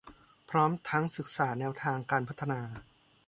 [0.49, 2.61] พร้อมทั้งศึกษาแนวทางการพัฒนา